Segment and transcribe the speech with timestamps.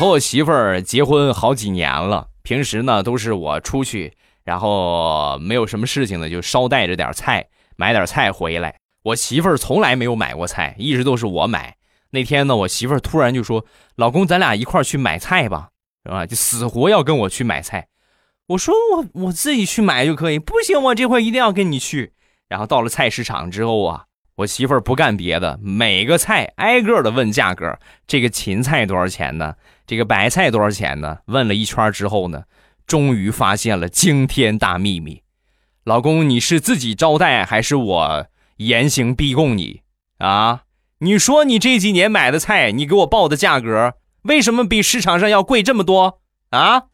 [0.00, 8.76] 和我媳妇儿结婚好几年了，平时呢都是我出去，然后没有什么事情呢，就捎带着点菜，买点菜回来。
[9.02, 11.76] 我媳妇儿从来没有买过菜，一直都是我买。
[12.12, 13.66] 那天呢，我媳妇儿突然就说
[13.96, 15.68] ：“老公，咱俩一块儿去买菜吧，
[16.06, 17.88] 是吧？”就死活要跟我去买菜。
[18.46, 22.14] 我说：“我我自己去买就可以。”不行，我这回一定要跟你去。
[22.48, 27.78] 然后到了菜市场之后啊，我媳妇儿不干别的，每个菜挨个的问价格。
[28.06, 29.54] 这个芹菜多少钱呢？
[29.86, 31.18] 这个白菜多少钱呢？
[31.26, 32.44] 问了一圈之后呢，
[32.86, 35.22] 终于发现了惊天大秘密。
[35.84, 38.26] 老公，你是自己招待还是我
[38.58, 39.82] 严刑逼供你
[40.18, 40.62] 啊？
[41.00, 46.84] 你说你这几年买的菜，你给我报的价格，为什么比市场上要贵这么多啊？